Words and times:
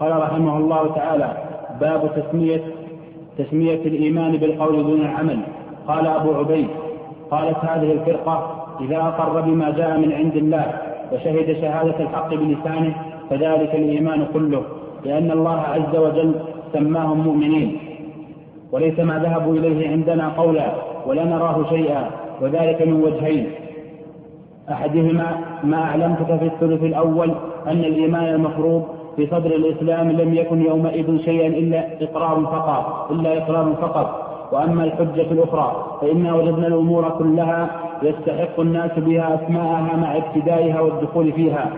قال 0.00 0.22
رحمه 0.22 0.56
الله 0.58 0.94
تعالى 0.94 1.32
باب 1.80 2.10
تسمية 2.16 2.60
تسمية 3.38 3.74
الإيمان 3.74 4.36
بالقول 4.36 4.82
دون 4.82 5.00
العمل. 5.00 5.38
قال 5.88 6.06
أبو 6.06 6.34
عبيد 6.34 6.68
قالت 7.30 7.56
هذه 7.56 7.92
الفرقة 7.92 8.66
إذا 8.80 8.96
أقر 8.96 9.40
بما 9.40 9.70
جاء 9.70 9.98
من 9.98 10.12
عند 10.12 10.36
الله 10.36 10.72
وشهد 11.12 11.56
شهادة 11.60 12.00
الحق 12.00 12.34
بلسانه 12.34 12.94
فذلك 13.30 13.74
الإيمان 13.74 14.26
كله 14.32 14.62
لأن 15.04 15.30
الله 15.30 15.60
عز 15.60 15.96
وجل 15.96 16.34
سماهم 16.72 17.20
مؤمنين. 17.20 17.78
وليس 18.72 19.00
ما 19.00 19.18
ذهبوا 19.18 19.54
إليه 19.54 19.88
عندنا 19.90 20.28
قولا 20.28 20.72
ولا 21.06 21.24
نراه 21.24 21.68
شيئا 21.70 22.10
وذلك 22.40 22.82
من 22.82 23.02
وجهين. 23.02 23.50
أحدهما 24.70 25.36
ما 25.64 25.82
أعلمتك 25.82 26.38
في 26.38 26.44
الثلث 26.46 26.82
الأول 26.82 27.30
أن 27.66 27.78
الإيمان 27.78 28.24
المفروض 28.24 28.99
في 29.16 29.26
صدر 29.26 29.50
الإسلام 29.50 30.10
لم 30.10 30.34
يكن 30.34 30.62
يومئذ 30.62 31.18
شيئا 31.18 31.46
إلا 31.46 31.84
إقرار 32.02 32.44
فقط 32.44 33.10
إلا 33.10 33.38
إقرار 33.38 33.74
فقط 33.80 34.30
وأما 34.52 34.84
الحجة 34.84 35.32
الأخرى 35.32 35.76
فإنا 36.00 36.34
وجدنا 36.34 36.66
الأمور 36.66 37.08
كلها 37.08 37.70
يستحق 38.02 38.60
الناس 38.60 38.90
بها 38.98 39.34
أسماءها 39.34 39.96
مع 39.96 40.16
ابتدائها 40.16 40.80
والدخول 40.80 41.32
فيها 41.32 41.70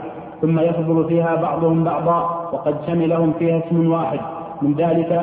ثم 0.43 0.61
يفضل 0.61 1.05
فيها 1.09 1.35
بعضهم 1.43 1.85
بعضا 1.85 2.19
وقد 2.53 2.75
شملهم 2.87 3.33
فيها 3.39 3.59
اسم 3.69 3.93
واحد 3.93 4.21
من 4.63 4.75
ذلك 4.75 5.23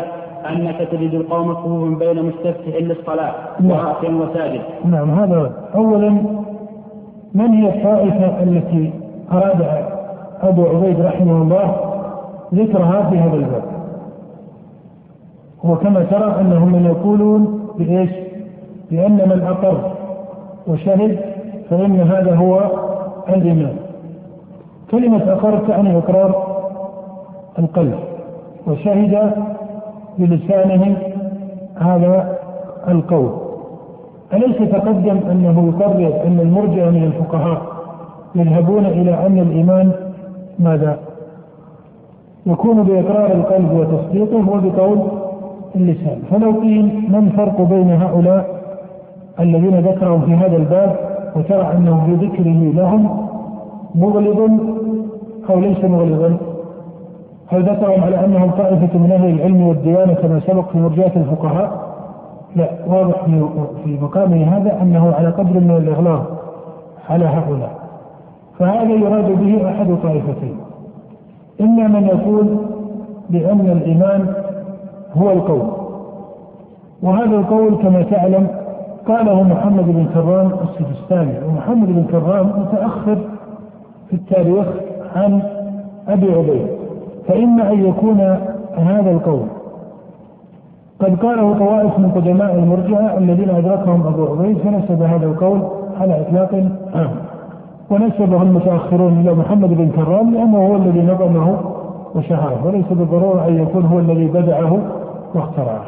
أنك 0.50 0.88
تجد 0.92 1.14
القوم 1.14 1.54
صفوفا 1.56 2.06
بين 2.06 2.24
مستفتح 2.26 2.76
للصلاة 2.76 3.34
نعم. 3.60 4.22
وساجد. 4.22 4.62
نعم 4.86 5.12
هذا 5.12 5.52
أولا 5.76 6.10
من 7.34 7.48
هي 7.54 7.70
الطائفة 7.70 8.44
التي 8.44 8.94
أراد 9.32 9.68
أبو 10.42 10.66
عبيد 10.66 11.02
رحمه 11.02 11.42
الله 11.42 11.89
ذكرها 12.54 13.10
في 13.10 13.18
هذا 13.20 13.36
الباب؟ 13.36 13.64
وكما 15.64 16.04
ترى 16.04 16.42
أنهم 16.42 16.72
من 16.72 16.86
يقولون 16.86 17.60
بإيش؟ 17.78 18.10
بأن 18.92 19.12
من 19.30 19.42
أقر 19.48 19.92
وشهد 20.68 21.20
فإن 21.70 22.00
هذا 22.02 22.36
هو 22.36 22.72
الإيمان. 23.30 23.76
كلمة 24.92 25.34
أقر 25.34 25.58
تعني 25.68 25.98
إقرار 25.98 26.50
القلب 27.60 28.00
وشهد 28.68 29.32
بلسانه 30.18 30.98
هذا 31.78 32.38
القول 32.88 33.30
أليس 34.34 34.72
تقدم 34.72 35.18
أنه 35.32 35.68
يقرر 35.68 36.22
أن 36.28 36.40
المرجع 36.40 36.90
من 36.90 37.04
الفقهاء 37.04 37.62
يذهبون 38.36 38.86
إلى 38.86 39.26
أن 39.26 39.40
الإيمان 39.40 39.92
ماذا؟ 40.60 41.00
يكون 42.52 42.84
بإقرار 42.84 43.32
القلب 43.32 43.72
وتصديقه 43.72 44.50
وبقول 44.50 45.00
اللسان. 45.76 46.22
فلو 46.32 46.52
قيل 46.52 47.06
ما 47.10 47.20
الفرق 47.20 47.62
بين 47.62 47.92
هؤلاء 47.92 48.60
الذين 49.40 49.80
ذكرهم 49.80 50.22
في 50.22 50.34
هذا 50.34 50.58
الباب 50.58 50.96
وترى 51.36 51.72
أنه 51.78 52.06
في 52.06 52.26
ذكره 52.26 52.72
لهم 52.82 53.28
مغلظ 53.96 54.52
أو 55.50 55.60
ليس 55.60 55.86
مغلظا؟ 55.86 56.38
هل 57.48 57.64
ذكرهم 57.64 58.04
على 58.04 58.26
أنهم 58.26 58.52
طائفة 58.52 59.00
من 59.00 59.12
أهل 59.12 59.30
العلم 59.30 59.68
والديانة 59.68 60.14
كما 60.14 60.40
سبق 60.40 60.70
في 60.72 60.78
مرجئة 60.78 61.16
الفقهاء؟ 61.16 61.90
لا 62.56 62.70
واضح 62.88 63.26
في 63.84 63.98
مقامه 64.02 64.58
هذا 64.58 64.82
أنه 64.82 65.14
على 65.14 65.30
قدر 65.30 65.60
من 65.60 65.72
الإغلاق 65.72 66.24
على 67.10 67.26
هؤلاء. 67.26 67.72
فهذا 68.60 68.94
يراد 68.94 69.32
به 69.40 69.70
أحد 69.70 69.98
طائفتين. 70.04 70.56
إما 71.62 71.88
من 71.88 72.04
يقول 72.06 72.58
بأن 73.30 73.60
الإيمان 73.60 74.34
هو 75.14 75.32
القول. 75.32 75.68
وهذا 77.04 77.36
القول 77.36 77.76
كما 77.76 78.02
تعلم 78.02 78.48
قاله 79.08 79.44
محمد 79.44 79.86
بن 79.86 80.06
كرام 80.14 80.52
السجستاني. 80.64 81.34
ومحمد 81.48 81.88
بن 81.88 82.04
كرام 82.04 82.48
متأخر 82.48 83.18
في 84.10 84.14
التاريخ 84.14 84.68
عن 85.16 85.42
أبي 86.08 86.32
عبيد. 86.34 86.68
فإما 87.28 87.72
أن 87.72 87.86
يكون 87.86 88.20
هذا 88.78 89.12
القول. 89.12 89.46
قد 91.00 91.16
قاله 91.16 91.60
طوائف 91.60 92.00
من 92.00 92.12
قدماء 92.12 92.56
المرجعة 92.56 93.18
الذين 93.18 93.50
أدركهم 93.50 94.08
أبو 94.08 94.26
عبيد 94.26 94.58
فنسب 94.58 95.02
هذا 95.02 95.26
القول 95.26 95.62
على 96.02 96.22
إطلاق 96.22 96.54
عام 96.96 97.29
ونسبه 97.92 98.42
المتأخرون 98.42 99.20
إلى 99.20 99.34
محمد 99.34 99.70
بن 99.70 99.90
كرام 99.90 100.34
لأنه 100.34 100.58
هو 100.68 100.76
الذي 100.76 101.02
نظمه 101.02 101.60
وشهره 102.16 102.66
وليس 102.66 102.86
بالضرورة 102.92 103.48
أن 103.48 103.62
يكون 103.62 103.86
هو 103.86 104.00
الذي 104.00 104.28
بدعه 104.28 104.78
واخترعه. 105.36 105.84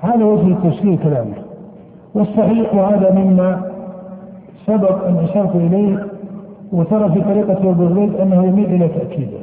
هذا 0.00 0.24
وجه 0.24 0.46
التشكيل 0.46 0.98
كلامه. 0.98 1.34
والصحيح 2.14 2.74
وهذا 2.74 3.10
مما 3.14 3.62
سبق 4.66 5.06
أن 5.06 5.16
أشرت 5.16 5.54
إليه 5.54 6.06
وترى 6.72 7.12
في 7.12 7.20
طريقة 7.20 7.70
ابو 7.70 7.84
عبيد 7.84 8.14
أنه 8.14 8.44
يميل 8.44 8.64
إلى 8.74 8.88
تأكيده. 8.88 9.38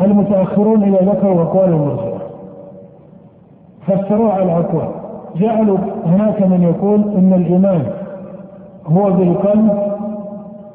المتأخرون 0.00 0.82
إذا 0.82 1.12
ذكروا 1.12 1.42
أقوال 1.42 1.68
المرجئة 1.68 2.18
فسروها 3.86 4.32
على 4.32 4.52
أقوال 4.52 4.88
جعلوا 5.36 5.78
هناك 6.06 6.42
من 6.42 6.62
يقول 6.62 7.00
إن 7.00 7.32
الإيمان 7.32 7.82
هو 8.86 9.10
بالقلب 9.10 9.95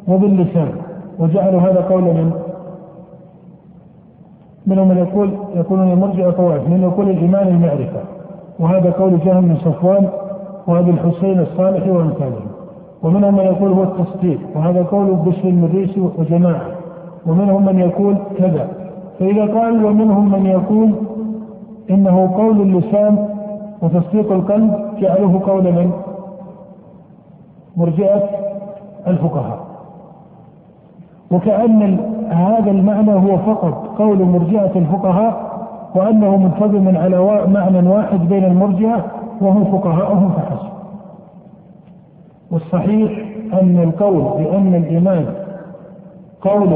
وباللسان. 0.08 0.72
وجعلوا 1.20 1.62
هذا 1.62 1.82
قولا 1.82 2.14
من 2.14 2.32
منهم 4.68 4.88
من 4.88 4.98
يقول 4.98 5.30
يقولون 5.56 5.92
المرجع 5.92 6.30
طوائف 6.30 6.68
من 6.68 6.84
يقول 6.84 7.10
الإيمان 7.10 7.48
المعرفة. 7.48 8.02
وهذا 8.60 8.92
قول 8.92 9.20
جهم 9.20 9.42
بن 9.42 9.56
صفوان 9.56 10.10
وأبي 10.68 10.92
الحسين 10.92 11.40
الصالح 11.40 11.88
وأمثالهم. 11.88 12.48
ومنهم 13.04 13.34
من 13.34 13.44
يقول 13.44 13.72
هو 13.72 13.84
التصديق 13.84 14.40
وهذا 14.56 14.84
قول 14.84 15.16
بشر 15.16 15.48
المريسي 15.48 16.10
وجماعة. 16.18 16.68
ومنهم 17.28 17.66
من 17.66 17.80
يقول 17.80 18.18
كذا. 18.38 18.68
فإذا 19.20 19.46
قال 19.46 19.86
ومنهم 19.86 20.32
من 20.32 20.46
يقول 20.46 20.94
إنه 21.90 22.32
قول 22.36 22.62
اللسان 22.62 23.28
وتصديق 23.82 24.32
القلب 24.32 24.74
جعله 25.00 25.42
قول 25.46 25.64
من؟ 25.64 25.92
مرجئة 27.78 28.24
الفقهاء. 29.08 29.71
وكأن 31.32 31.98
هذا 32.30 32.72
المعنى 32.72 33.14
هو 33.14 33.38
فقط 33.38 33.88
قول 33.98 34.24
مرجئة 34.24 34.72
الفقهاء 34.76 35.52
وأنه 35.96 36.38
منتظم 36.38 36.98
على 36.98 37.46
معنى 37.48 37.90
واحد 37.90 38.30
بين 38.30 38.44
المرجئة 38.46 39.06
وهم 39.42 39.64
فقهاءهم 39.66 40.30
فحسب. 40.32 40.72
والصحيح 42.52 43.12
أن 43.62 43.80
القول 43.84 44.44
بأن 44.44 44.76
الإيمان 44.76 45.26
قول 46.42 46.70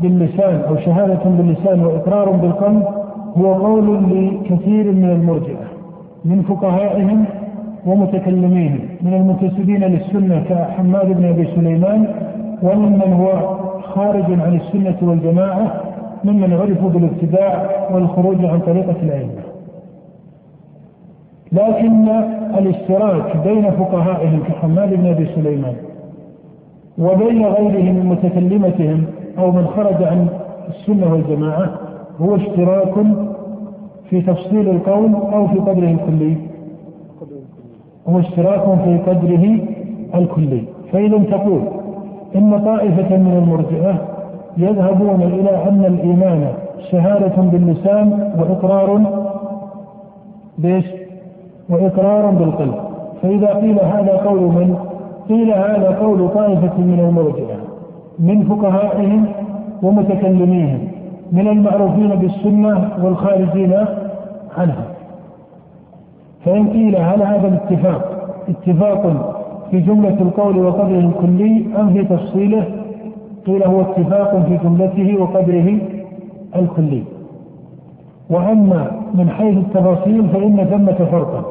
باللسان 0.00 0.60
أو 0.68 0.76
شهادة 0.76 1.24
باللسان 1.24 1.84
وإقرار 1.86 2.30
بالقلب 2.30 2.82
هو 3.36 3.54
قول 3.54 3.96
لكثير 4.04 4.92
من 4.92 5.10
المرجئة 5.10 5.64
من 6.24 6.42
فقهائهم 6.42 7.24
ومتكلميهم 7.86 8.78
من 9.02 9.14
المنتسبين 9.14 9.84
للسنة 9.84 10.44
كحماد 10.48 11.06
بن 11.06 11.24
أبي 11.24 11.46
سليمان 11.56 12.06
وممن 12.62 13.12
هو 13.12 13.56
خارج 13.94 14.24
عن 14.24 14.60
السنة 14.60 15.08
والجماعة 15.08 15.82
ممن 16.24 16.52
عرفوا 16.52 16.90
بالابتداع 16.90 17.70
والخروج 17.92 18.44
عن 18.44 18.60
طريقة 18.60 18.96
الأئمة. 19.02 19.42
لكن 21.52 22.08
الاشتراك 22.58 23.36
بين 23.44 23.70
فقهائهم 23.70 24.40
كحماد 24.48 24.94
بن 24.94 25.06
أبي 25.06 25.26
سليمان 25.34 25.74
وبين 26.98 27.46
غيرهم 27.46 27.94
من 27.94 28.06
متكلمتهم 28.06 29.04
أو 29.38 29.52
من 29.52 29.66
خرج 29.66 30.02
عن 30.02 30.28
السنة 30.68 31.12
والجماعة 31.12 31.70
هو 32.20 32.36
اشتراك 32.36 32.94
في 34.10 34.20
تفصيل 34.20 34.68
القول 34.68 35.14
أو 35.14 35.48
في 35.48 35.58
قدره 35.58 35.90
الكلي. 35.90 36.36
هو 38.08 38.18
اشتراك 38.18 38.78
في 38.84 38.98
قدره 38.98 39.58
الكلي. 40.14 40.62
فإذا 40.92 41.18
تقول 41.18 41.60
إن 42.36 42.64
طائفة 42.64 43.16
من 43.16 43.42
المرجئة 43.42 43.94
يذهبون 44.56 45.22
إلى 45.22 45.68
أن 45.68 45.84
الإيمان 45.84 46.48
شهادة 46.90 47.42
باللسان 47.42 48.32
وإقرار 48.38 49.00
بإيش؟ 50.58 50.84
وإقرار 51.70 52.30
بالقلب 52.30 52.74
فإذا 53.22 53.54
قيل 53.54 53.80
هذا 53.80 54.16
قول 54.16 54.40
من؟ 54.40 54.76
قيل 55.28 55.50
هذا 55.50 55.98
قول 56.00 56.28
طائفة 56.28 56.78
من 56.78 57.00
المرجئة 57.00 57.56
من 58.18 58.42
فقهائهم 58.44 59.26
ومتكلميهم 59.82 60.88
من 61.32 61.48
المعروفين 61.48 62.08
بالسنة 62.08 62.88
والخارجين 63.02 63.74
عنها 64.58 64.84
فإن 66.44 66.68
قيل 66.68 66.96
هل 66.96 67.22
هذا 67.22 67.48
الاتفاق 67.48 68.28
اتفاق 68.48 69.33
في 69.70 69.80
جملة 69.80 70.20
القول 70.20 70.58
وقدره 70.58 70.98
الكلي 70.98 71.66
أم 71.80 71.94
في 71.94 72.04
وأما 78.30 78.90
من 79.14 79.30
حيث 79.30 79.56
التفاصيل 79.56 80.28
فإن 80.28 80.64
ثمة 80.70 81.08
فرقا. 81.10 81.44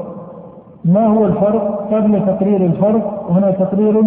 ما 0.85 1.07
هو 1.07 1.25
الفرق 1.25 1.87
قبل 1.91 2.25
تقرير 2.25 2.65
الفرق؟ 2.65 3.31
هنا 3.31 3.51
تقرير 3.51 4.03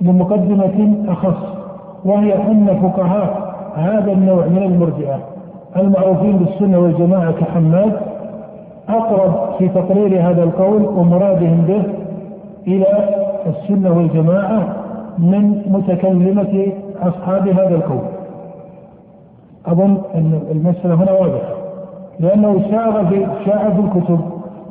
لمقدمة 0.00 0.94
أخص 1.08 1.60
وهي 2.04 2.34
أن 2.34 2.80
فقهاء 2.82 3.54
هذا 3.74 4.12
النوع 4.12 4.46
من 4.46 4.62
المرجئة 4.62 5.18
المعروفين 5.76 6.36
بالسنة 6.36 6.78
والجماعة 6.78 7.32
كحماد 7.32 7.92
أقرب 8.88 9.34
في 9.58 9.68
تقرير 9.68 10.30
هذا 10.30 10.42
القول 10.42 10.82
ومرادهم 10.82 11.64
به 11.68 11.82
إلى 12.66 12.86
السنة 13.46 13.96
والجماعة 13.96 14.76
من 15.18 15.62
متكلمة 15.66 16.72
أصحاب 17.02 17.48
هذا 17.48 17.74
القول. 17.74 18.02
أظن 19.66 19.98
أن 20.14 20.40
المسألة 20.50 20.94
هنا 20.94 21.12
واضحة. 21.12 21.54
لأنه 22.20 22.62
شاع 22.70 23.04
في 23.04 23.26
شاع 23.44 23.70
في 23.70 23.80
الكتب 23.80 24.20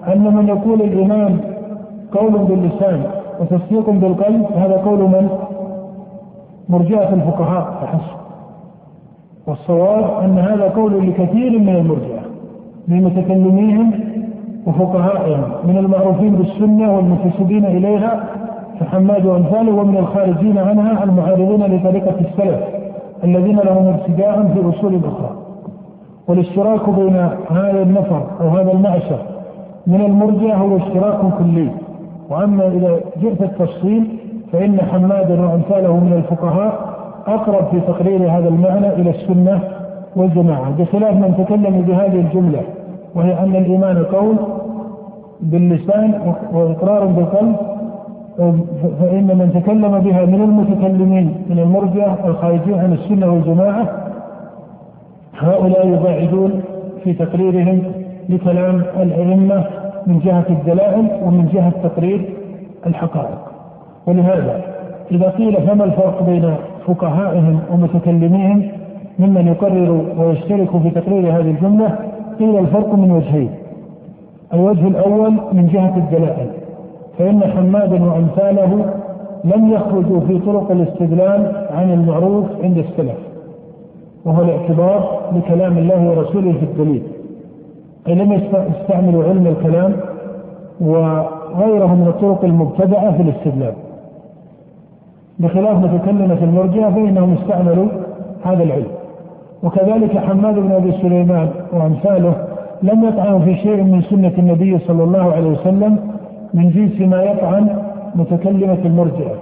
أن 0.08 0.36
من 0.36 0.48
يقول 0.48 0.82
الإمام 0.82 1.40
قول 2.12 2.32
باللسان 2.32 3.04
وتصديق 3.40 3.90
بالقلب 3.90 4.46
هذا 4.56 4.78
قول 4.78 5.00
من؟ 5.00 5.30
مرجئة 6.70 7.14
الفقهاء 7.14 7.64
فحسب 7.82 8.20
والصواب 9.48 10.24
أن 10.24 10.38
هذا 10.40 10.70
قول 10.70 11.08
لكثير 11.10 11.60
من 11.60 11.76
المرجئة 11.76 12.20
من 12.88 13.04
متكلميهم 13.04 13.92
وفقهائهم 14.68 15.44
من 15.64 15.78
المعروفين 15.78 16.36
بالسنة 16.36 16.96
والمنتسبين 16.96 17.66
إليها 17.66 18.24
كحماد 18.80 19.26
وأمثاله 19.26 19.72
ومن 19.76 19.98
الخارجين 19.98 20.58
عنها 20.58 21.04
المعارضين 21.04 21.76
لطريقة 21.76 22.16
السلف 22.20 22.60
الذين 23.24 23.60
لهم 23.60 23.88
ابتداء 23.88 24.52
في 24.54 24.78
أصول 24.78 24.96
أخرى 24.96 25.30
والاشتراك 26.28 26.90
بين 26.90 27.16
هذا 27.50 27.82
النفر 27.82 28.24
أو 28.42 28.50
هذا 28.50 28.72
المعشر 28.72 29.20
من 29.88 30.02
المرجع 30.02 30.58
هو 30.58 30.78
اشتراك 30.78 31.20
كلي. 31.38 31.70
وأما 32.30 32.68
إذا 32.68 33.00
جئت 33.22 33.42
التفصيل 33.42 34.08
فإن 34.52 34.80
حمادا 34.82 35.42
وأمثاله 35.42 35.94
من 35.94 36.14
الفقهاء 36.14 36.90
أقرب 37.28 37.68
في 37.72 37.80
تقرير 37.80 38.32
هذا 38.32 38.48
المعنى 38.50 38.94
إلى 38.94 39.10
السنة 39.10 39.60
والجماعة 40.16 40.72
بخلاف 40.72 41.14
من 41.14 41.46
تكلم 41.46 41.82
بهذه 41.82 42.20
الجملة. 42.20 42.62
وهي 43.16 43.40
أن 43.40 43.56
الإيمان 43.56 44.04
قول 44.04 44.36
باللسان 45.42 46.34
وإقرار 46.54 47.06
بالقلب 47.06 47.56
فإن 49.00 49.28
من 49.38 49.62
تكلم 49.64 50.00
بها 50.00 50.26
من 50.26 50.42
المتكلمين 50.42 51.36
من 51.50 51.60
المرجع 51.60 52.16
الخارجين 52.26 52.80
عن 52.80 52.94
السنة 52.94 53.34
والجماعة 53.34 53.88
هؤلاء 55.40 55.88
يباعدون 55.88 56.62
في 57.04 57.14
تقريرهم 57.14 57.82
لكلام 58.30 58.84
الأئمة 59.00 59.66
من 60.08 60.20
جهة 60.20 60.46
الدلائل 60.50 61.08
ومن 61.24 61.50
جهة 61.54 61.74
تقرير 61.84 62.30
الحقائق. 62.88 63.40
ولهذا 64.08 64.62
إذا 65.12 65.30
قيل 65.30 65.68
فما 65.68 65.84
الفرق 65.84 66.24
بين 66.24 66.56
فقهائهم 66.88 67.60
ومتكلميهم 67.72 68.72
ممن 69.20 69.48
يقرر 69.48 70.06
ويشترك 70.18 70.70
في 70.78 70.90
تقرير 70.90 71.32
هذه 71.32 71.52
الجملة 71.52 71.96
قيل 72.40 72.60
الفرق 72.60 72.96
من 72.96 73.12
وجهين. 73.12 73.50
الوجه 74.54 74.88
الأول 74.88 75.32
من 75.32 75.70
جهة 75.74 75.98
الدلائل. 75.98 76.48
فإن 77.18 77.42
حمادا 77.44 78.04
وأمثاله 78.06 78.86
لم 79.44 79.74
يخرجوا 79.74 80.20
في 80.20 80.40
طرق 80.40 80.72
الاستدلال 80.72 81.68
عن 81.72 81.94
المعروف 81.94 82.46
عند 82.64 82.78
السلف 82.78 83.18
وهو 84.26 84.44
الاعتبار 84.44 85.20
بكلام 85.32 85.78
الله 85.78 86.10
ورسوله 86.10 86.52
في 86.52 86.66
الدليل. 86.66 87.04
أي 88.08 88.16
لم 88.16 88.34
يستعملوا 88.34 89.24
علم 89.24 89.48
الكلام 89.48 89.94
وغيره 90.82 91.96
من 91.96 92.08
الطرق 92.08 92.46
المبتدعة 92.46 93.18
في 93.18 93.22
الاستدلال. 93.22 93.74
بخلاف 95.40 95.78
متكلمة 95.78 96.44
المرجئة 96.44 96.90
فإنهم 96.90 97.34
استعملوا 97.34 97.88
هذا 98.44 98.64
العلم. 98.64 98.99
وكذلك 99.64 100.18
حماد 100.18 100.56
بن 100.56 100.72
أبي 100.72 100.92
سليمان 100.92 101.50
وأمثاله 101.74 102.34
لم 102.84 103.04
يطعنوا 103.04 103.40
في 103.40 103.56
شيء 103.56 103.84
من 103.84 104.02
سنة 104.02 104.32
النبي 104.38 104.80
صلى 104.80 105.04
الله 105.04 105.34
عليه 105.34 105.48
وسلم 105.48 106.00
من 106.54 106.70
جنس 106.70 107.02
ما 107.10 107.24
يطعن 107.24 107.70
متكلمة 108.16 108.78
المرجئة. 108.86 109.36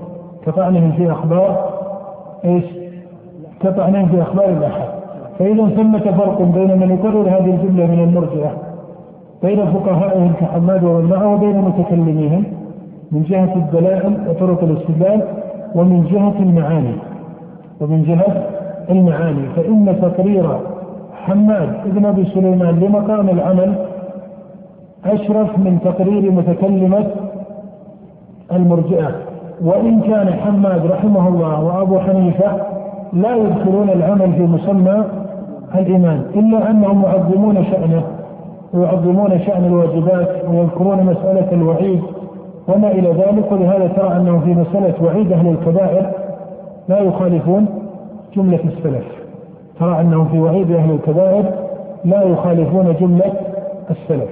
كطعنهم 0.45 0.91
في 0.91 1.11
أخبار 1.11 1.69
إيش؟ 2.45 2.63
كطعنهم 3.61 4.07
في 4.07 4.21
أخبار 4.21 4.49
الأحد. 4.49 4.87
فإذا 5.39 5.65
ثمة 5.65 5.99
فرق 5.99 6.41
بين 6.41 6.79
من 6.79 6.91
يقرر 6.91 7.29
هذه 7.29 7.55
الجملة 7.55 7.85
من 7.85 7.99
المرجئة 7.99 8.51
بين 9.43 9.65
فقهائهم 9.65 10.33
كحماد 10.39 10.83
ومن 10.83 11.09
معه 11.09 11.33
وبين 11.33 11.61
متكلميهم 11.61 12.43
من 13.11 13.23
جهة 13.23 13.55
الدلائل 13.55 14.17
وطرق 14.29 14.63
الاستدلال 14.63 15.21
ومن 15.75 16.03
جهة 16.03 16.43
المعاني. 16.43 16.95
ومن 17.81 18.03
جهة 18.03 18.56
المعاني 18.89 19.49
فإن 19.55 19.95
تقرير 20.01 20.57
حماد 21.13 21.69
بن 21.85 22.05
أبي 22.05 22.25
سليمان 22.25 22.79
لمقام 22.79 23.29
العمل 23.29 23.73
أشرف 25.05 25.59
من 25.59 25.79
تقرير 25.83 26.31
متكلمة 26.31 27.05
المرجئة. 28.51 29.11
وإن 29.65 30.01
كان 30.01 30.33
حماد 30.33 30.85
رحمه 30.85 31.27
الله 31.27 31.63
وأبو 31.63 31.99
حنيفة 31.99 32.51
لا 33.13 33.35
يدخلون 33.35 33.89
العمل 33.89 34.33
في 34.33 34.41
مسمى 34.41 35.03
الإيمان 35.75 36.21
إلا 36.35 36.69
أنهم 36.71 37.03
يعظمون 37.03 37.65
شأنه 37.65 38.03
ويعظمون 38.73 39.39
شأن 39.39 39.65
الواجبات 39.65 40.29
ويذكرون 40.49 41.03
مسألة 41.03 41.51
الوعيد 41.51 42.01
وما 42.67 42.91
إلى 42.91 43.09
ذلك. 43.09 43.51
ولهذا 43.51 43.87
ترى 43.87 44.15
أنه 44.15 44.39
في 44.39 44.53
مسألة 44.53 44.93
وعيد 45.03 45.31
أهل 45.31 45.47
الكبائر 45.47 46.11
لا 46.89 46.99
يخالفون 46.99 47.65
جملة 48.35 48.59
السلف. 48.63 49.05
ترى 49.79 50.01
أنهم 50.01 50.27
في 50.27 50.39
وعيد 50.39 50.71
أهل 50.71 50.91
الكبائر 50.91 51.45
لا 52.05 52.23
يخالفون 52.23 52.95
جملة 53.01 53.33
السلف. 53.89 54.29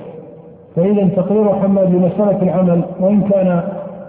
فإذا 0.75 1.07
تقرير 1.07 1.53
حماد 1.53 1.95
لمسألة 1.95 2.41
العمل 2.41 2.81
وإن 2.99 3.21
كان 3.21 3.61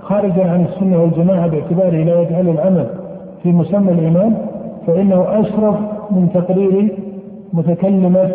خارجا 0.03 0.51
عن 0.51 0.65
السنة 0.65 1.03
والجماعة 1.03 1.47
باعتباره 1.47 2.05
لا 2.05 2.21
يجعل 2.21 2.49
العمل 2.49 2.87
في 3.43 3.53
مسمى 3.53 3.93
الإيمان 3.93 4.35
فإنه 4.87 5.41
أشرف 5.41 5.77
من 6.11 6.29
تقرير 6.35 6.97
متكلمة 7.53 8.31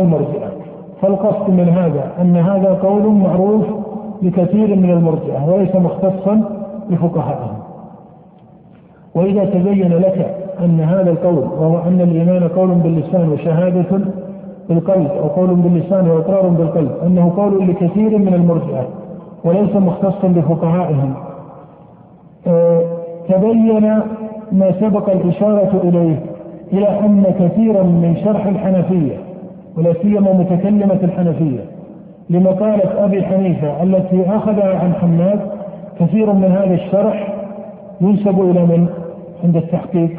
المرجئة. 0.00 0.48
فالقصد 1.02 1.50
من 1.50 1.68
هذا 1.68 2.12
أن 2.20 2.36
هذا 2.36 2.72
قول 2.72 3.06
معروف 3.06 3.64
لكثير 4.22 4.76
من 4.76 4.90
المرجئة 4.90 5.44
وليس 5.50 5.74
مختصا 5.76 6.42
بفقهائهم 6.90 7.58
وإذا 9.14 9.44
تبين 9.44 9.92
لك 9.92 10.47
أن 10.64 10.80
هذا 10.80 11.10
القول 11.10 11.44
وهو 11.44 11.78
أن 11.78 12.00
الإيمان 12.00 12.48
قول 12.48 12.68
باللسان 12.74 13.28
وشهادة 13.28 14.00
بالقلب 14.68 15.10
أو 15.10 15.28
قول 15.28 15.54
باللسان 15.54 16.10
وإقرار 16.10 16.48
بالقلب 16.48 16.90
أنه 17.06 17.32
قول 17.36 17.68
لكثير 17.68 18.18
من 18.18 18.34
المرجئة 18.34 18.88
وليس 19.44 19.76
مختصا 19.76 20.28
بفقهائهم 20.28 21.14
أه 22.46 22.82
تبين 23.28 24.00
ما 24.52 24.72
سبق 24.80 25.10
الإشارة 25.10 25.80
إليه 25.84 26.22
إلى 26.72 26.88
أن 27.00 27.24
كثيرا 27.38 27.82
من 27.82 28.16
شرح 28.24 28.46
الحنفية 28.46 29.16
ولا 29.76 29.92
سيما 30.02 30.32
متكلمة 30.32 30.98
الحنفية 31.02 31.60
لمقالة 32.30 33.04
أبي 33.04 33.22
حنيفة 33.22 33.82
التي 33.82 34.26
أخذها 34.26 34.78
عن 34.78 34.94
حماد 34.94 35.40
كثير 36.00 36.32
من 36.32 36.44
هذا 36.52 36.74
الشرح 36.74 37.34
ينسب 38.00 38.40
إلى 38.40 38.66
من؟ 38.66 38.86
عند 39.44 39.56
التحقيق 39.56 40.10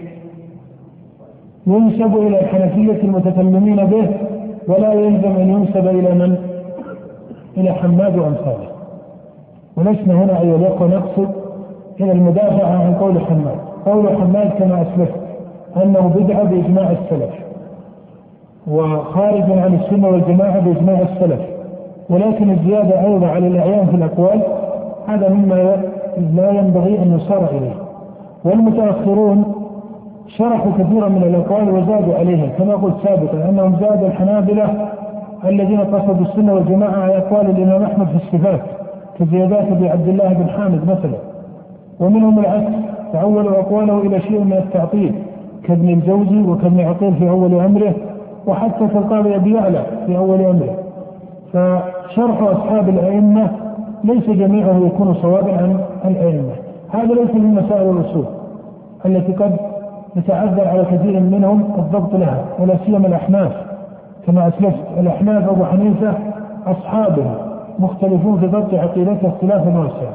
ينسب 1.68 2.18
إلى 2.18 2.42
الحنفية 2.42 3.02
المتكلمين 3.04 3.76
به 3.76 4.08
ولا 4.68 4.94
يلزم 4.94 5.32
أن 5.36 5.50
ينسب 5.50 5.88
إلى 5.88 6.14
من؟ 6.14 6.38
إلى 7.58 7.74
حماد 7.74 8.18
وأمثاله 8.18 8.70
ولسنا 9.78 10.14
هنا 10.14 10.42
أيها 10.42 10.56
الأخوة 10.56 10.88
نقصد 10.88 11.30
إلى 12.02 12.12
المدافعة 12.12 12.68
عن 12.86 12.94
قول 12.94 13.22
حماد. 13.22 13.56
قول 13.86 14.18
حماد 14.18 14.50
كما 14.50 14.82
أسلفت 14.82 15.20
أنه 15.84 16.14
بدعة 16.16 16.44
بإجماع 16.44 16.92
السلف 16.92 17.34
وخارج 18.68 19.44
عن 19.52 19.80
السنة 19.84 20.08
والجماعة 20.08 20.60
بإجماع 20.60 21.00
السلف. 21.02 21.40
ولكن 22.10 22.50
الزيادة 22.50 23.06
أيضا 23.06 23.28
على 23.28 23.48
الأعيان 23.48 23.86
في 23.88 23.96
الأقوال 23.96 24.42
هذا 25.08 25.30
مما 25.30 25.56
لا 26.36 26.50
ينبغي 26.52 27.00
أن 27.04 27.16
يصار 27.18 27.50
إليه. 27.52 27.74
والمتأخرون 28.46 29.59
شرحوا 30.38 30.72
كثيرا 30.72 31.10
من 31.10 31.24
الأقوال 31.24 31.70
وزادوا 31.70 32.16
عليها. 32.16 32.48
كما 32.48 32.74
قلت 32.74 32.96
سابقا 33.04 33.50
أنهم 33.50 33.76
زادوا 33.80 34.08
الحنابلة 34.08 34.90
الذين 35.46 35.80
قصدوا 35.80 36.26
السنة 36.26 36.54
والجماعة 36.54 37.00
على 37.04 37.18
أقوال 37.18 37.50
الإمام 37.50 37.84
أحمد 37.84 38.08
في 38.08 38.16
الصفات 38.16 38.60
كزيادات 39.20 39.68
أبي 39.72 39.90
عبد 39.90 40.08
الله 40.08 40.34
بن 40.34 40.50
حامد 40.50 40.82
مثلا. 40.84 41.18
ومنهم 42.00 42.40
العكس 42.40 42.74
تعولوا 43.14 43.60
أقواله 43.60 44.02
إلى 44.02 44.22
شيء 44.22 44.40
من 44.44 44.54
التعطيل 44.54 45.16
كابن 45.64 45.90
الجوزي 45.90 46.42
وكابن 46.42 46.80
عقيل 46.80 47.14
في 47.14 47.30
أول 47.30 47.54
أمره 47.54 47.94
وحتى 48.48 48.88
في 48.88 48.98
القاضي 48.98 49.36
أبي 49.36 49.54
يعلى 49.54 49.84
في 50.06 50.18
أول 50.18 50.42
أمره. 50.42 50.76
فشرح 51.54 52.42
أصحاب 52.42 52.90
الأئمة 52.90 53.50
ليس 54.04 54.30
جميعه 54.30 54.78
يكون 54.86 55.14
صوابا 55.14 55.52
عن 55.52 55.80
الأئمة. 56.06 56.54
هذا 56.90 57.14
ليس 57.14 57.36
من 57.36 57.54
مسائل 57.54 57.90
الأصول 57.90 58.26
التي 59.06 59.34
قد 59.34 59.56
يتعذر 60.16 60.68
على 60.68 60.86
كثير 60.86 61.20
منهم 61.20 61.64
الضبط 61.78 62.16
لها 62.16 62.46
ولا 62.60 62.76
سيما 62.86 63.08
الأحناف. 63.08 63.52
كما 64.28 64.48
أسلفت 64.48 64.84
الأحناف 65.00 65.50
أبو 65.50 65.66
حنيفة 65.66 66.14
أصحابه 66.68 67.26
مختلفون 67.80 68.40
في 68.40 68.48
ضبط 68.48 68.74
عقيدته 68.74 69.28
اختلافا 69.28 69.80
واسعا 69.80 70.14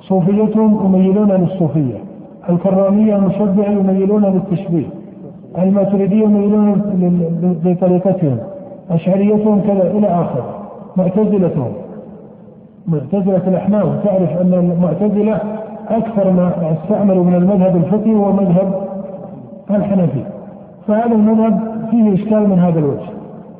صوفيتهم 0.00 0.86
يميلون 0.86 1.32
للصوفية 1.32 1.94
الكرامية 2.50 3.16
المشبعة 3.16 3.70
يميلون 3.70 4.24
للتشبيه 4.24 4.86
الماتريدية 5.58 6.24
يميلون 6.24 6.82
لطريقتهم 7.64 8.36
أشعريتهم 8.90 9.60
كذا 9.60 9.90
إلى 9.90 10.06
آخره 10.06 10.44
معتزلتهم. 10.96 11.72
معتزلة 12.86 13.48
الأحناف 13.48 14.04
تعرف 14.04 14.40
أن 14.40 14.54
المعتزلة 14.54 15.40
أكثر 15.88 16.30
ما 16.30 16.52
استعملوا 16.72 17.24
من 17.24 17.34
المذهب 17.34 17.76
الفقهي 17.76 18.14
هو 18.14 18.32
مذهب 18.32 18.93
الحنفي. 19.70 20.24
فهذا 20.88 21.14
المذهب 21.14 21.60
فيه 21.90 22.14
إشكال 22.14 22.48
من 22.48 22.58
هذا 22.58 22.78
الوجه. 22.78 23.10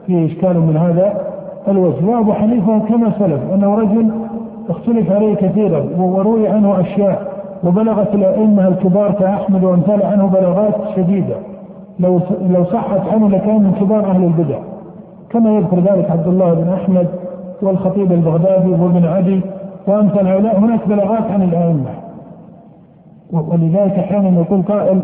فيه 0.07 0.27
إشكال 0.27 0.61
من 0.61 0.77
هذا 0.77 1.21
الوجه. 1.69 2.07
وأبو 2.07 2.33
حنيفة 2.33 2.79
كما 2.79 3.13
سلف 3.19 3.53
أنه 3.55 3.75
رجل 3.75 4.11
اختلف 4.71 5.13
عليه 5.13 5.35
كثيرا 5.35 5.85
وروي 5.99 6.49
عنه 6.49 6.81
أشياء 6.81 7.35
وبلغت 7.65 8.15
الأئمة 8.15 8.69
الكبار 8.69 9.11
كأحمد 9.11 9.65
وأمثال 9.65 10.03
عنه 10.03 10.27
بلاغات 10.27 10.75
شديدة. 10.97 11.35
لو 12.01 12.21
لو 12.51 12.65
صحت 12.65 13.01
عنه 13.13 13.29
لكان 13.29 13.63
من 13.63 13.73
كبار 13.81 14.05
أهل 14.11 14.25
البدع. 14.25 14.59
كما 15.31 15.51
يذكر 15.51 15.77
ذلك 15.77 16.11
عبد 16.11 16.27
الله 16.27 16.55
بن 16.55 16.69
أحمد 16.73 17.07
والخطيب 17.63 18.13
البغدادي 18.13 18.71
وابن 18.71 19.05
عدي 19.05 19.41
وأمثال 19.87 20.29
هؤلاء. 20.29 20.59
هناك 20.59 20.89
بلاغات 20.89 21.31
عن 21.31 21.43
الأئمة. 21.43 21.91
ولذلك 23.33 23.99
أحيانا 23.99 24.41
يقول 24.41 24.63
قائل 24.63 25.01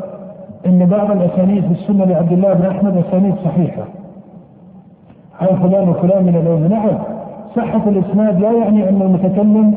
إن 0.67 0.87
بعض 0.87 1.11
الأسانيد 1.11 1.65
في 1.65 1.73
السنة 1.73 2.05
لعبد 2.05 2.33
الله 2.33 2.53
بن 2.53 2.67
أحمد 2.67 2.97
أسانيد 2.97 3.35
صحيحة. 3.45 3.83
عن 5.41 5.47
فلان 5.47 5.89
وفلان 5.89 6.23
من 6.23 6.37
الائمه، 6.37 6.69
نعم 6.69 6.99
صحة 7.57 7.89
الإسناد 7.89 8.41
لا 8.41 8.53
يعني 8.53 8.89
أن 8.89 9.03
المتكلم 9.03 9.75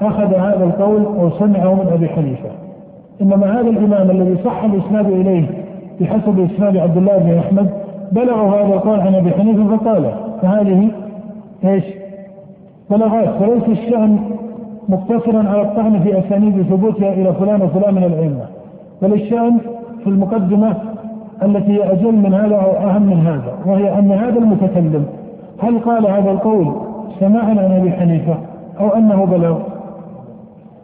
أخذ 0.00 0.34
هذا 0.34 0.64
القول 0.64 1.04
أو 1.04 1.30
سمعه 1.30 1.74
من 1.74 1.88
أبي 1.92 2.08
حنيفة. 2.08 2.48
إنما 3.22 3.60
هذا 3.60 3.70
الإمام 3.70 4.10
الذي 4.10 4.36
صح 4.44 4.64
الإسناد 4.64 5.06
إليه 5.06 5.46
بحسب 6.00 6.40
إسناد 6.40 6.76
عبد 6.76 6.96
الله 6.96 7.18
بن 7.18 7.38
أحمد 7.38 7.70
بلغه 8.12 8.64
هذا 8.64 8.74
القول 8.74 9.00
عن 9.00 9.14
أبي 9.14 9.30
حنيفة 9.30 9.76
فقاله 9.76 10.14
فهذه 10.42 10.88
إيش؟ 11.64 11.84
بلاغات 12.90 13.28
فليس 13.28 13.78
الشأن 13.78 14.18
مقتصرا 14.88 15.48
على 15.48 15.62
الطعن 15.62 16.00
في 16.02 16.18
أسانيد 16.18 16.62
ثبوتها 16.62 17.12
إلى 17.12 17.32
فلان 17.32 17.62
وفلان 17.62 17.94
من 17.94 18.04
الأئمة 18.04 18.44
بل 19.02 19.12
الشأن 19.12 19.58
في 20.06 20.12
المقدمة 20.12 20.76
التي 21.42 21.72
هي 21.72 21.92
أجل 21.92 22.12
من 22.12 22.34
هذا 22.34 22.54
أو 22.54 22.88
أهم 22.88 23.02
من 23.02 23.26
هذا 23.26 23.52
وهي 23.66 23.98
أن 23.98 24.12
هذا 24.12 24.38
المتكلم 24.38 25.04
هل 25.62 25.78
قال 25.78 26.06
هذا 26.06 26.30
القول 26.30 26.74
سماعا 27.20 27.50
عن 27.50 27.58
أبي 27.58 27.92
حنيفة 27.92 28.34
أو 28.80 28.88
أنه 28.88 29.24
بلاغ؟ 29.24 29.58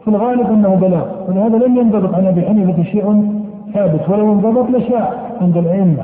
في 0.03 0.07
الغالب 0.07 0.51
أنه 0.51 0.75
بلاغ 0.75 1.05
ولهذا 1.27 1.57
لم 1.57 1.77
ينضبط 1.77 2.15
عن 2.15 2.25
أبي 2.25 2.41
حنيفة 2.41 2.83
شيء 2.83 3.33
ثابت 3.73 4.09
ولو 4.09 4.33
انضبط 4.33 4.69
لشاع 4.69 5.09
عند 5.41 5.57
الأئمة. 5.57 6.03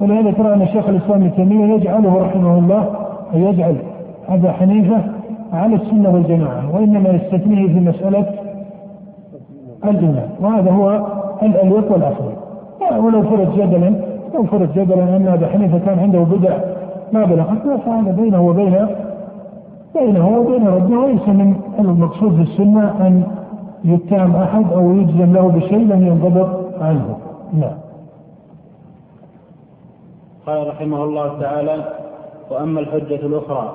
ولهذا 0.00 0.30
ترى 0.30 0.54
أن 0.54 0.62
الشيخ 0.62 0.88
الإسلام 0.88 1.22
ابن 1.22 1.34
تيمية 1.34 1.74
يجعله 1.74 2.18
رحمه 2.18 2.58
الله 2.58 2.90
أن 3.34 3.42
يجعل 3.42 3.76
أبا 4.28 4.52
حنيفة 4.52 5.00
على 5.52 5.74
السنة 5.74 6.14
والجماعة 6.14 6.74
وإنما 6.74 7.08
يستثنيه 7.08 7.66
في 7.66 7.80
مسألة 7.80 8.26
الإمام 9.84 10.28
وهذا 10.40 10.70
هو 10.70 11.06
الأليق 11.42 11.92
والأفضل. 11.92 12.32
ولو 12.80 13.22
فرض 13.22 13.54
جدلا 13.56 13.94
لو 14.34 14.44
فرض 14.44 14.72
جدلا 14.72 15.16
أن 15.16 15.28
ابا 15.28 15.46
حنيفة 15.46 15.78
كان 15.78 15.98
عنده 15.98 16.18
بدع 16.18 16.58
ما 17.12 17.24
بلغت 17.24 17.80
فهذا 17.86 18.12
بينه 18.12 18.46
وبين 18.46 18.86
بينه 19.94 20.38
وبين 20.38 20.68
ربه 20.68 20.98
وليس 20.98 21.28
من 21.28 21.60
المقصود 21.78 22.34
في 22.34 22.42
السنة 22.42 23.06
أن 23.06 23.22
يتهم 23.84 24.36
أحد 24.36 24.72
أو 24.72 24.92
يجزم 24.92 25.32
له 25.32 25.48
بشيء 25.48 25.78
لم 25.78 26.06
ينضبط 26.06 26.48
عنه. 26.80 27.18
نعم. 27.52 27.78
قال 30.46 30.68
رحمه 30.68 31.04
الله 31.04 31.40
تعالى 31.40 31.84
وأما 32.50 32.80
الحجة 32.80 33.26
الأخرى 33.26 33.72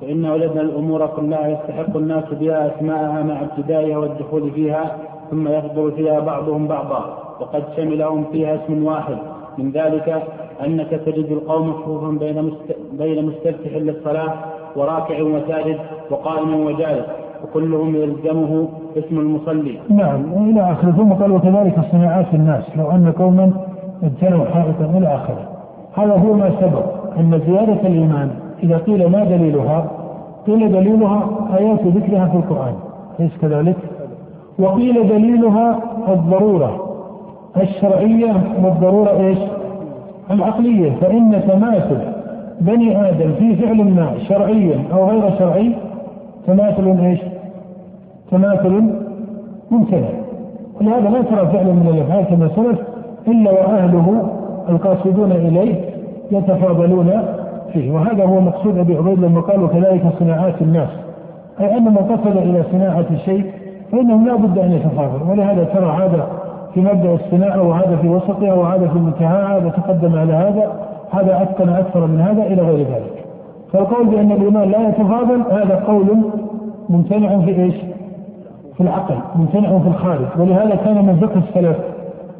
فإن 0.00 0.26
وجدنا 0.26 0.60
الأمور 0.60 1.06
كلها 1.06 1.48
يستحق 1.48 1.96
الناس 1.96 2.24
بها 2.30 2.76
أسماءها 2.76 3.22
مع 3.22 3.42
ابتدائها 3.42 3.98
والدخول 3.98 4.50
فيها 4.50 4.96
ثم 5.30 5.48
يفضل 5.48 5.92
فيها 5.92 6.20
بعضهم 6.20 6.68
بعضا. 6.68 7.25
وقد 7.40 7.62
شملهم 7.76 8.24
فيها 8.32 8.54
اسم 8.54 8.84
واحد 8.84 9.16
من 9.58 9.70
ذلك 9.70 10.22
أنك 10.64 10.90
تجد 10.90 11.30
القوم 11.30 11.72
صفوفا 11.72 12.10
بين. 12.10 12.52
بين 12.98 13.26
مستفتح 13.26 13.76
للصلاة 13.76 14.34
وراكع 14.76 15.22
وساجد 15.22 15.78
وقائم 16.10 16.54
وجالس 16.66 17.06
وكلهم 17.44 17.96
يلزمه 17.96 18.68
اسم 18.96 19.18
المصلي. 19.18 19.78
نعم 19.88 20.24
إلى 20.50 20.72
آخره 20.72 20.90
ثم 20.90 21.12
قال 21.12 21.32
وكذلك 21.32 21.74
صناعات 21.92 22.34
الناس 22.34 22.64
لو 22.76 22.90
أن 22.90 23.12
قوما 23.18 23.52
ابتنوا 24.02 24.44
حائطا 24.44 24.84
إلى 24.98 25.14
آخره. 25.14 25.48
هذا 25.94 26.12
هو 26.12 26.32
ما 26.32 26.50
سبق 26.60 26.84
أن 27.18 27.40
زيادة 27.46 27.88
الإيمان 27.88 28.30
إذا 28.62 28.78
قيل 28.78 29.10
ما 29.10 29.24
دليلها؟ 29.24 29.90
قيل 30.46 30.72
دليلها 30.72 31.28
آيات 31.58 31.86
ذكرها 31.86 32.26
في 32.26 32.36
القرآن. 32.36 32.74
أليس 33.20 33.32
كذلك؟ 33.40 33.76
وقيل 34.58 35.08
دليلها 35.08 35.78
الضرورة 36.08 36.85
الشرعية 37.60 38.32
والضرورة 38.62 39.10
إيش؟ 39.20 39.38
العقلية. 40.30 40.92
فإن 41.00 41.42
تماثل 41.48 41.98
بني 42.60 43.08
آدم 43.08 43.32
في 43.38 43.56
فعل 43.56 43.76
ما 43.76 44.10
شرعيا 44.28 44.82
أو 44.92 45.10
غير 45.10 45.38
شرعي 45.38 45.72
تماثل 46.46 46.98
إيش؟ 47.00 47.20
تماثل 48.30 48.90
ممتنع 49.70 50.08
ولهذا 50.80 51.10
لا 51.10 51.22
ترى 51.22 51.46
فعلا 51.46 51.72
من 51.72 51.88
الأفعال 51.88 52.24
كما 52.24 52.48
سلف 52.56 52.78
إلا 53.28 53.50
وأهله 53.50 54.28
القاصدون 54.68 55.32
إليه 55.32 55.74
يتفاضلون 56.30 57.22
فيه. 57.72 57.92
وهذا 57.92 58.24
هو 58.24 58.40
مقصود 58.40 58.78
أبي 58.78 58.96
عبيد 58.96 59.18
لما 59.18 59.40
قالوا 59.40 59.68
كذلك 59.68 60.02
صناعات 60.18 60.62
الناس. 60.62 60.88
أي 61.60 61.76
أن 61.76 61.84
من 61.84 61.96
قصد 61.96 62.36
إلى 62.36 62.62
صناعة 62.72 63.16
شيء 63.24 63.44
فإنه 63.92 64.26
لا 64.26 64.36
بد 64.36 64.58
أن 64.58 64.72
يتفاضل. 64.72 65.30
ولهذا 65.30 65.64
ترى 65.64 65.96
هذا 66.04 66.26
في 66.76 66.82
مبدأ 66.82 67.14
الصناعة 67.14 67.62
وهذا 67.62 67.96
في 67.96 68.08
وسطها 68.08 68.54
وهذا 68.54 68.88
في 68.88 68.98
منتهاها 68.98 69.58
هذا 69.58 69.68
تقدم 69.68 70.18
على 70.18 70.32
هذا 70.32 70.72
هذا 71.10 71.42
أتقن 71.42 71.68
أكثر 71.68 72.06
من 72.06 72.20
هذا 72.20 72.42
إلى 72.42 72.62
غير 72.62 72.78
ذلك. 72.78 73.24
فالقول 73.72 74.06
بأن 74.06 74.32
الإيمان 74.32 74.70
لا 74.70 74.88
يتفاضل 74.88 75.42
هذا 75.50 75.84
قول 75.86 76.06
ممتنع 76.88 77.38
في 77.38 77.62
إيش؟ 77.62 77.74
في 78.76 78.80
العقل، 78.80 79.14
ممتنع 79.36 79.78
في 79.78 79.88
الخارج، 79.88 80.26
ولهذا 80.38 80.74
كان 80.74 81.06
من 81.06 81.16
فقه 81.16 81.40
السلف 81.48 81.76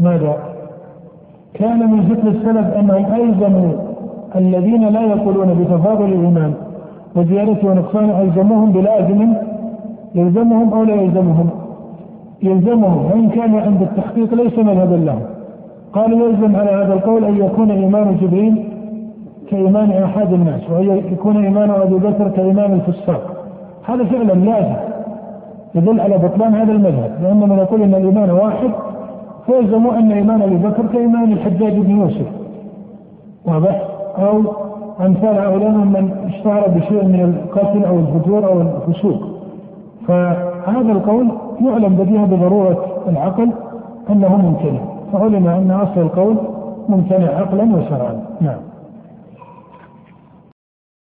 ماذا؟ 0.00 0.36
كان 1.54 1.90
من 1.92 2.02
فقه 2.02 2.28
السلف 2.28 2.74
انهم 2.74 3.30
الزموا 3.30 3.72
الذين 4.36 4.88
لا 4.88 5.00
يقولون 5.00 5.54
بتفاضل 5.54 6.04
الإيمان 6.04 6.54
وزيادته 7.16 7.68
ونقصانه 7.68 8.22
ألزموهم 8.22 8.72
بلازم 8.72 9.32
يلزمهم 10.14 10.72
أو 10.72 10.84
لا 10.84 10.94
يلزمهم 10.94 11.65
يلزمه 12.42 13.06
وإن 13.06 13.28
كان 13.28 13.54
عند 13.54 13.82
التحقيق 13.82 14.34
ليس 14.34 14.58
مذهبا 14.58 14.94
له. 14.94 15.18
قال 15.92 16.12
يلزم 16.12 16.56
على 16.56 16.70
هذا 16.70 16.94
القول 16.94 17.24
أن 17.24 17.36
يكون 17.36 17.70
إيمان 17.70 18.16
جبريل 18.16 18.68
كإيمان 19.50 19.90
أحد 19.90 20.32
الناس 20.32 20.70
وأن 20.70 21.02
يكون 21.12 21.44
إيمان 21.44 21.70
أبي 21.70 21.94
بكر 21.94 22.28
كإيمان 22.28 22.72
الفساق. 22.72 23.22
هذا 23.84 24.04
فعلا 24.04 24.32
لازم 24.32 24.76
يدل 25.74 26.00
على 26.00 26.18
بطلان 26.18 26.54
هذا 26.54 26.72
المذهب 26.72 27.10
لأن 27.22 27.48
من 27.48 27.58
يقول 27.58 27.82
أن 27.82 27.94
الإيمان 27.94 28.30
واحد 28.30 28.70
فيلزم 29.46 29.86
أن 29.86 30.12
إيمان 30.12 30.42
أبي 30.42 30.56
بكر 30.56 30.86
كإيمان 30.92 31.32
الحجاج 31.32 31.78
بن 31.78 31.90
يوسف. 32.00 32.26
واضح؟ 33.46 33.82
أو 34.18 34.42
أمثال 35.00 35.38
هؤلاء 35.38 35.70
من 35.70 36.10
اشتهر 36.26 36.68
بشيء 36.68 37.04
من 37.04 37.20
القتل 37.20 37.84
أو 37.84 37.98
الفجور 37.98 38.46
أو 38.46 38.60
الفسوق. 38.60 39.22
فهذا 40.08 40.92
القول 40.92 41.28
يعلم 41.60 41.96
بديهة 41.96 42.24
بضرورة 42.24 42.84
العقل 43.08 43.50
أنه 44.10 44.36
ممتنع. 44.36 44.80
فعلم 45.12 45.46
أن 45.46 45.70
أصل 45.70 46.00
القول 46.00 46.36
ممتنع 46.88 47.26
عقلا 47.26 47.76
وشرعا. 47.76 48.20
نعم. 48.40 48.58